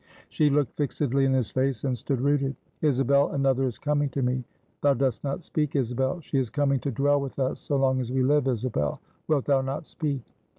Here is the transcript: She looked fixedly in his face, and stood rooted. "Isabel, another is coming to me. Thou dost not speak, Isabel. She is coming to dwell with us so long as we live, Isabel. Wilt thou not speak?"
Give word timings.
She 0.29 0.49
looked 0.49 0.75
fixedly 0.77 1.25
in 1.25 1.33
his 1.33 1.51
face, 1.51 1.83
and 1.83 1.95
stood 1.95 2.21
rooted. 2.21 2.55
"Isabel, 2.81 3.29
another 3.33 3.65
is 3.67 3.77
coming 3.77 4.09
to 4.09 4.23
me. 4.23 4.43
Thou 4.81 4.95
dost 4.95 5.23
not 5.23 5.43
speak, 5.43 5.75
Isabel. 5.75 6.21
She 6.21 6.39
is 6.39 6.49
coming 6.49 6.79
to 6.79 6.89
dwell 6.89 7.21
with 7.21 7.37
us 7.37 7.59
so 7.59 7.75
long 7.75 7.99
as 7.99 8.11
we 8.11 8.23
live, 8.23 8.47
Isabel. 8.47 8.99
Wilt 9.27 9.45
thou 9.45 9.61
not 9.61 9.85
speak?" 9.85 10.23